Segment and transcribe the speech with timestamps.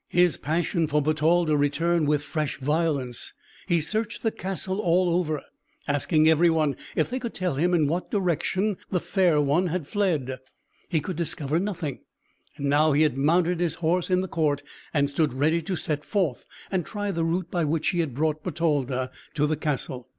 [0.09, 3.33] His passion for Bertalda returned with fresh violence;
[3.67, 5.43] he searched the castle all over,
[5.87, 10.39] asking everyone if they could tell him in what direction the fair one had fled.
[10.89, 11.99] He could discover nothing;
[12.57, 16.03] and now he had mounted his horse in the court, and stood ready to set
[16.03, 20.09] forth, and try the route by which he had brought Bertalda to the castle.